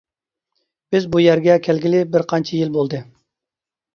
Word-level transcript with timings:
بىز 0.95 1.03
بۇ 1.15 1.19
يەرگە 1.23 1.57
كەلگىلى 1.67 2.01
بىر 2.15 2.25
قانچە 2.33 2.57
يىل 2.61 2.75
بولدى. 2.79 3.03